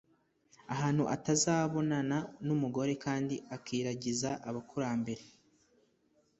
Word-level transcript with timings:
ahantu 0.73 1.03
atabonana 1.15 2.17
n’umugore 2.47 2.93
kandi 3.05 3.35
akiragiza 3.55 4.29
abakurambere. 4.49 5.23